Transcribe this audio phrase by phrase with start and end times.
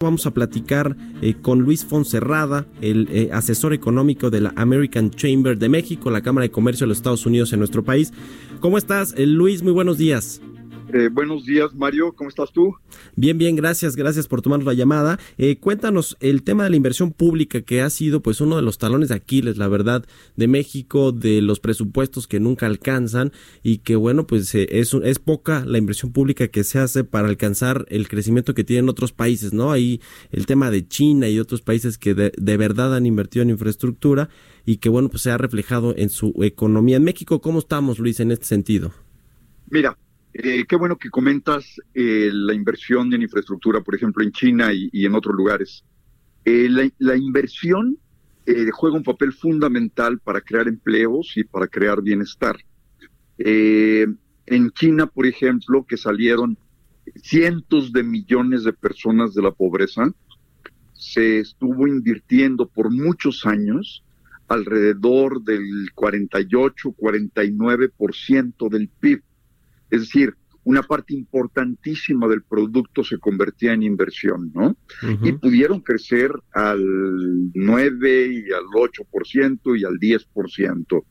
[0.00, 5.58] Vamos a platicar eh, con Luis Fonserrada, el eh, asesor económico de la American Chamber
[5.58, 8.12] de México, la Cámara de Comercio de los Estados Unidos en nuestro país.
[8.60, 9.64] ¿Cómo estás, eh, Luis?
[9.64, 10.40] Muy buenos días.
[10.90, 12.14] Eh, buenos días, Mario.
[12.14, 12.74] ¿Cómo estás tú?
[13.14, 15.18] Bien, bien, gracias, gracias por tomarnos la llamada.
[15.36, 18.78] Eh, cuéntanos el tema de la inversión pública que ha sido pues uno de los
[18.78, 20.06] talones de Aquiles, la verdad,
[20.36, 25.18] de México, de los presupuestos que nunca alcanzan y que bueno, pues eh, es, es
[25.18, 29.52] poca la inversión pública que se hace para alcanzar el crecimiento que tienen otros países,
[29.52, 29.72] ¿no?
[29.72, 30.00] Ahí
[30.30, 34.30] el tema de China y otros países que de, de verdad han invertido en infraestructura
[34.64, 36.96] y que bueno, pues se ha reflejado en su economía.
[36.96, 38.92] En México, ¿cómo estamos, Luis, en este sentido?
[39.70, 39.98] Mira,
[40.34, 45.04] eh, qué bueno que comentas eh, la inversión en infraestructura, por ejemplo, en China y,
[45.04, 45.84] en otros lugares.
[46.44, 47.98] Eh, la, inversión
[48.72, 52.56] juega un papel fundamental para crear empleos y para crear bienestar.
[53.36, 56.56] en China, por ejemplo, que salieron
[57.16, 60.10] cientos de millones de personas de la pobreza,
[60.94, 64.02] se estuvo invirtiendo por muchos años
[64.48, 69.22] alrededor del 48, 49% del PIB
[69.90, 74.68] es decir, una parte importantísima del producto se convertía en inversión, ¿no?
[75.02, 75.28] Uh -huh.
[75.28, 76.82] Y pudieron crecer al
[77.54, 81.04] 9 y al 8% y al 10%.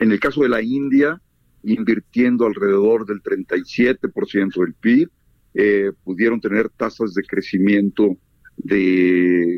[0.00, 1.20] En el caso de la India,
[1.62, 5.08] invirtiendo alrededor del 37% del PIB,
[5.54, 8.16] eh, pudieron tener tasas de crecimiento
[8.56, 9.56] de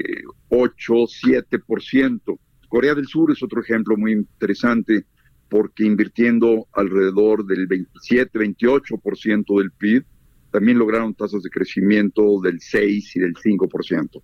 [0.48, 2.38] 8, 7%.
[2.68, 5.06] Corea del Sur es otro ejemplo muy interesante
[5.48, 10.04] porque invirtiendo alrededor del 27-28% del PIB,
[10.50, 14.22] también lograron tasas de crecimiento del 6 y del 5%.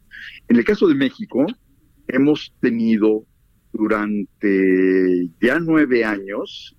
[0.48, 1.46] En el caso de México,
[2.08, 3.26] hemos tenido
[3.72, 6.76] durante ya nueve años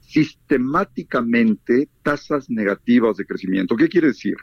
[0.00, 3.76] sistemáticamente tasas negativas de crecimiento.
[3.76, 4.36] ¿Qué quiere decir?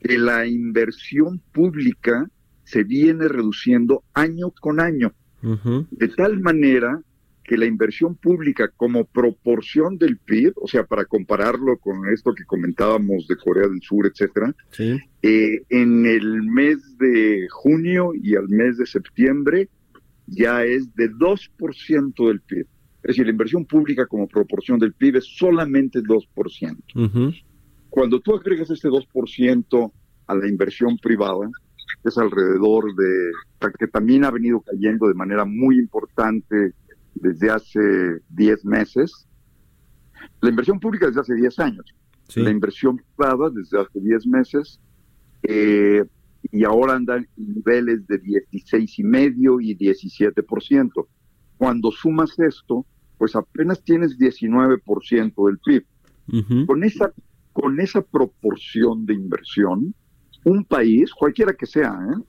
[0.00, 2.28] Que la inversión pública
[2.64, 5.12] se viene reduciendo año con año,
[5.42, 5.86] uh -huh.
[5.90, 7.00] de tal manera
[7.44, 12.44] que la inversión pública como proporción del PIB, o sea, para compararlo con esto que
[12.44, 14.98] comentábamos de Corea del Sur, etcétera, sí.
[15.22, 19.68] eh, en el mes de junio y al mes de septiembre
[20.26, 22.66] ya es de 2% del PIB.
[23.02, 26.26] Es decir, la inversión pública como proporción del PIB es solamente 2%.
[26.94, 27.42] Uh -huh.
[27.90, 29.92] Cuando tú agregas este 2%
[30.28, 31.50] a la inversión privada,
[32.04, 33.32] es alrededor de,
[33.78, 36.72] que también ha venido cayendo de manera muy importante
[37.22, 39.26] desde hace 10 meses,
[40.40, 41.94] la inversión pública desde hace 10 años,
[42.28, 42.40] sí.
[42.40, 44.80] la inversión privada desde hace 10 meses,
[45.44, 46.04] eh,
[46.50, 51.06] y ahora andan en niveles de 16,5 y 17%.
[51.56, 52.84] Cuando sumas esto,
[53.16, 55.86] pues apenas tienes 19% del PIB.
[56.28, 56.66] Uh -huh.
[56.66, 57.12] Con esa
[57.52, 59.94] con esa proporción de inversión,
[60.44, 62.22] un país, cualquiera que sea, ¿eh?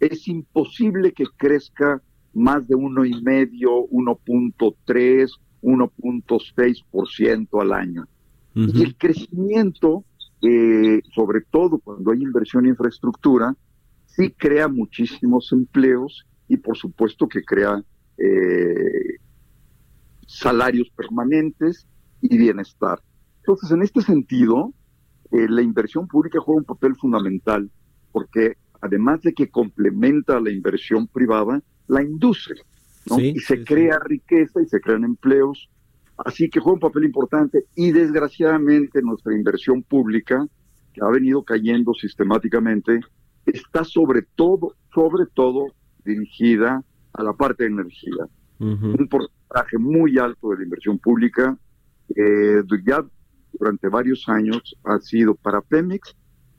[0.00, 2.00] es imposible que crezca
[2.34, 5.30] más de uno y medio, 1.3,
[5.62, 8.06] 1.6% al año.
[8.54, 8.74] Uh -huh.
[8.74, 10.04] Y el crecimiento,
[10.42, 13.54] eh, sobre todo cuando hay inversión en infraestructura,
[14.06, 17.82] sí crea muchísimos empleos y por supuesto que crea
[18.18, 19.18] eh,
[20.26, 21.86] salarios permanentes
[22.20, 23.00] y bienestar.
[23.38, 24.72] Entonces, en este sentido,
[25.32, 27.70] eh, la inversión pública juega un papel fundamental
[28.12, 32.62] porque además de que complementa la inversión privada, la industria,
[33.08, 33.16] ¿no?
[33.16, 34.08] Sí, y se sí, crea sí.
[34.08, 35.68] riqueza y se crean empleos.
[36.16, 40.46] Así que juega un papel importante y desgraciadamente nuestra inversión pública,
[40.92, 43.00] que ha venido cayendo sistemáticamente,
[43.46, 45.66] está sobre todo, sobre todo
[46.04, 46.82] dirigida
[47.12, 48.24] a la parte de energía.
[48.60, 49.00] Uh -huh.
[49.00, 51.56] Un porcentaje muy alto de la inversión pública,
[52.14, 53.04] eh, ya
[53.52, 56.14] durante varios años ha sido para Pemex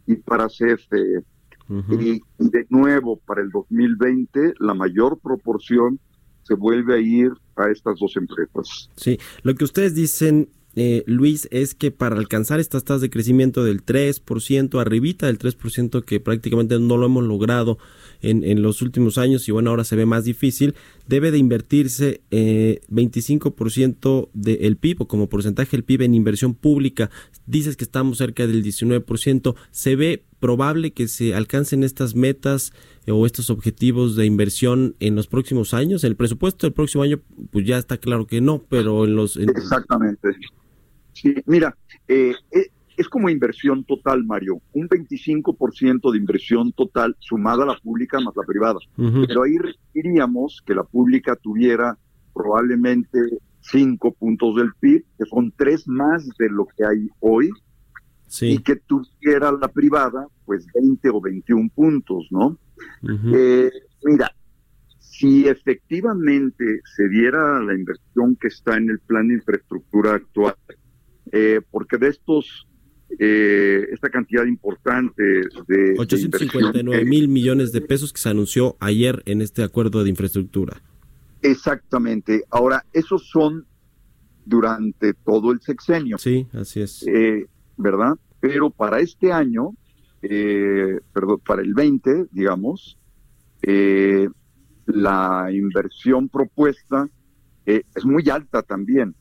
[0.07, 1.23] y para CFE.
[1.67, 2.21] Uh -huh.
[2.39, 5.99] Y de nuevo, para el 2020, la mayor proporción
[6.43, 8.89] se vuelve a ir a estas dos empresas.
[8.95, 13.63] Sí, lo que ustedes dicen, eh, Luis, es que para alcanzar estas tasas de crecimiento
[13.63, 17.77] del 3%, arribita del 3%, que prácticamente no lo hemos logrado
[18.21, 20.75] en, en los últimos años y bueno, ahora se ve más difícil,
[21.07, 27.09] debe de invertirse eh, 25% del PIB o como porcentaje del PIB en inversión pública.
[27.45, 29.55] Dices que estamos cerca del 19%.
[29.71, 32.73] ¿Se ve probable que se alcancen estas metas
[33.07, 36.03] o estos objetivos de inversión en los próximos años?
[36.03, 37.19] El presupuesto del próximo año,
[37.51, 39.37] pues ya está claro que no, pero en los...
[39.37, 40.29] Exactamente.
[41.13, 41.75] Sí, mira,
[42.07, 42.67] eh, eh,
[42.97, 44.61] es como inversión total, Mario.
[44.73, 48.79] Un 25% de inversión total sumada a la pública más la privada.
[48.95, 51.97] Pero ahí requeriríamos que la pública tuviera
[52.33, 53.19] probablemente
[53.61, 57.49] cinco puntos del PIB, que son tres más de lo que hay hoy,
[58.41, 62.57] y que tuviera la privada, pues 20 o 21 puntos, ¿no?
[63.33, 63.71] eh,
[64.03, 64.31] mira,
[64.99, 70.55] si efectivamente se diera la inversión que está en el plan de infraestructura actual,
[71.31, 72.67] eh, porque de estos,
[73.17, 75.23] eh, esta cantidad importante
[75.67, 75.95] de...
[75.97, 80.81] 859 mil millones de pesos que se anunció ayer en este acuerdo de infraestructura.
[81.41, 82.43] Exactamente.
[82.49, 83.65] Ahora, esos son
[84.45, 86.17] durante todo el sexenio.
[86.17, 87.05] Sí, así es.
[87.07, 87.47] Eh,
[87.77, 88.15] ¿Verdad?
[88.47, 89.71] Pero para este año,
[90.21, 92.99] eh, perdón, para el 20, digamos,
[93.63, 94.29] eh,
[94.85, 97.09] la inversión propuesta
[97.65, 99.15] eh, es muy alta también,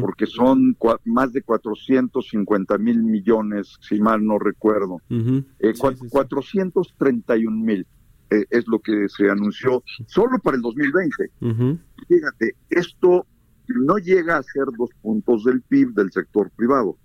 [0.00, 0.76] porque son
[1.06, 4.98] más de 450 mil millones, si mal no recuerdo.
[6.08, 7.84] 431 mil
[8.30, 11.30] es lo que se anunció solo para el 2020.
[12.06, 13.26] Fíjate, esto
[13.66, 16.96] no llega a ser dos puntos del PIB del sector privado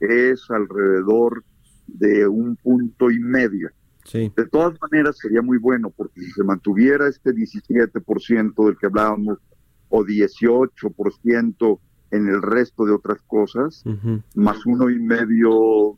[0.00, 1.44] es alrededor
[1.86, 3.70] de un punto y medio.
[4.12, 9.38] De todas maneras sería muy bueno porque si se mantuviera este 17% del que hablábamos
[9.88, 11.78] o 18%
[12.10, 13.84] en el resto de otras cosas,
[14.34, 15.96] más uno y medio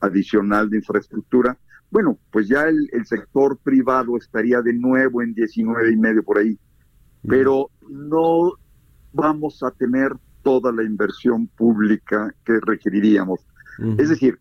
[0.00, 1.56] adicional de infraestructura,
[1.90, 6.58] bueno, pues ya el, sector privado estaría de nuevo en 19 y medio por ahí,
[7.26, 8.52] pero no
[9.12, 10.12] vamos a tener
[10.46, 13.40] toda la inversión pública que requeriríamos.
[13.98, 14.38] Es decir,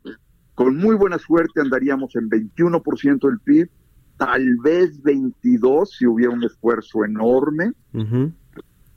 [0.54, 3.70] con muy buena suerte andaríamos en 21% del PIB,
[4.16, 7.72] tal vez 22 si hubiera un esfuerzo enorme.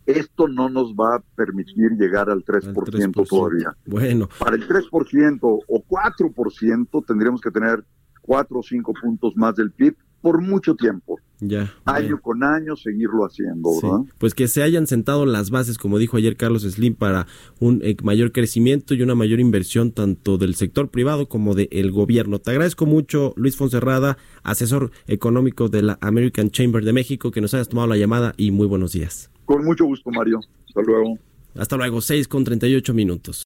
[0.05, 3.75] Esto no nos va a permitir llegar al 3%, todavía.
[3.87, 4.29] Bueno.
[4.39, 7.83] Para el 3% o 4% tendríamos que tener
[8.21, 11.19] 4 o 5 puntos más del PIB por mucho tiempo.
[11.41, 11.73] Ya.
[11.85, 14.13] Año con año seguirlo haciendo, ¿verdad?
[14.19, 17.29] Pues que se hayan sentado las bases, como dijo ayer Carlos Slim, para
[17.61, 22.41] un eh, mayor crecimiento y una mayor inversión tanto del sector privado como del gobierno.
[22.41, 27.55] Te agradezco mucho, Luis Fonserrada, asesor económico de la American Chamber de México, que nos
[27.55, 29.31] hayas tomado la llamada y muy buenos días.
[29.45, 30.41] Con mucho gusto, Mario.
[30.67, 31.19] Hasta luego.
[31.55, 33.45] Hasta luego, 6 con 38 minutos.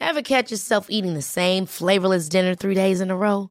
[0.00, 3.50] Ever catch yourself eating the same flavorless dinner three days in a row?